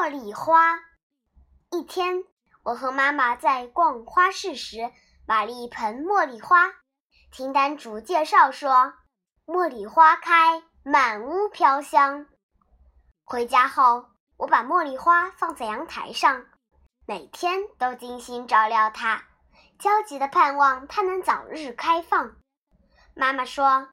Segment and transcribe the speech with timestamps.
[0.00, 0.80] 茉莉花。
[1.70, 2.24] 一天，
[2.62, 4.90] 我和妈妈在逛花市时，
[5.26, 6.72] 买了一盆茉莉花。
[7.30, 8.94] 听单主介绍说，
[9.44, 12.24] 茉莉花开，满屋飘香。
[13.26, 14.06] 回家后，
[14.38, 16.46] 我把茉莉花放在阳台上，
[17.04, 19.24] 每天都精心照料它，
[19.78, 22.36] 焦急地盼望它能早日开放。
[23.12, 23.90] 妈妈说：“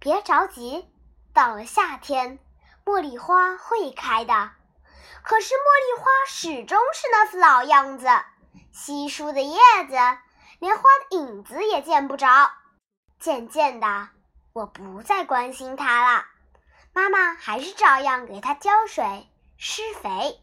[0.00, 0.88] 别着急，
[1.34, 2.38] 到了夏天，
[2.86, 4.52] 茉莉花会开的。”
[5.24, 8.06] 可是茉莉花始终是那副老样子，
[8.72, 9.58] 稀疏的叶
[9.88, 9.94] 子，
[10.58, 12.50] 连花的影子也见不着。
[13.18, 14.08] 渐渐的，
[14.52, 16.24] 我不再关心它了。
[16.92, 20.40] 妈妈还是照样给它浇水、施肥。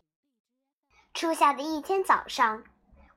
[1.14, 2.64] 初夏的一天早上，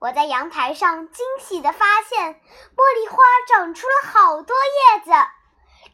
[0.00, 2.40] 我在阳台上惊喜地发现，
[2.76, 5.12] 茉莉花长出了好多叶子，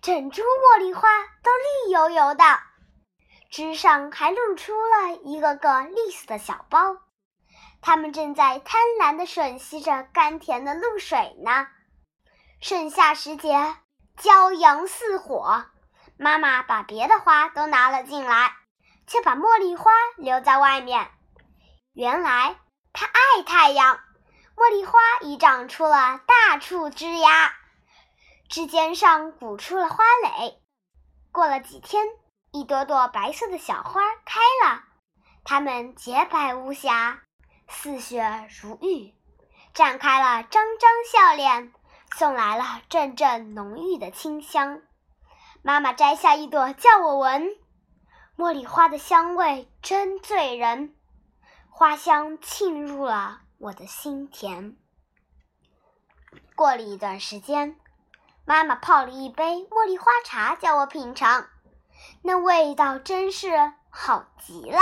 [0.00, 1.08] 整株茉莉花
[1.42, 2.44] 都绿油油的，
[3.50, 6.98] 枝上还露出了一个个绿色的小苞，
[7.80, 11.66] 它们正在贪婪地吮吸着甘甜的露水呢。
[12.60, 13.76] 盛夏时节，
[14.18, 15.64] 骄阳似火。
[16.18, 18.52] 妈妈把别的花都拿了进来，
[19.06, 21.10] 却把茉莉花留在外面。
[21.92, 22.56] 原来
[22.92, 24.00] 它爱太阳。
[24.56, 27.54] 茉莉花已长出了大处枝丫，
[28.48, 30.60] 枝尖上鼓出了花蕾。
[31.30, 32.04] 过了几天，
[32.58, 34.82] 一朵朵白色的小花开了，
[35.44, 37.22] 它们洁白无瑕，
[37.68, 39.14] 似雪如玉，
[39.72, 41.72] 绽开了张张笑脸，
[42.16, 44.82] 送来了阵阵浓郁的清香。
[45.62, 47.48] 妈妈摘下一朵，叫我闻。
[48.36, 50.96] 茉莉花的香味真醉人，
[51.70, 54.76] 花香沁入了我的心田。
[56.56, 57.78] 过了一段时间，
[58.44, 61.46] 妈妈泡了一杯茉莉花茶，叫我品尝，
[62.22, 64.80] 那味道真是好极了。